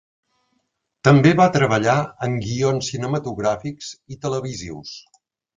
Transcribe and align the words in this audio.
També 1.07 1.33
va 1.41 1.47
treballar 1.57 1.95
en 2.29 2.35
guions 2.47 2.91
cinematogràfics 2.95 3.93
i 4.17 4.21
televisius. 4.27 4.99